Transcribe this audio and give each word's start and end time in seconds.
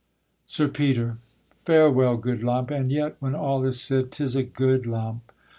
_SIR 0.49 0.67
PETER. 0.69 1.17
Farewell, 1.57 2.17
good 2.17 2.41
lump! 2.41 2.71
and 2.71 2.91
yet, 2.91 3.17
when 3.19 3.35
all 3.35 3.63
is 3.65 3.79
said, 3.79 4.11
'Tis 4.11 4.35
a 4.35 4.41
good 4.41 4.87
lump. 4.87 5.31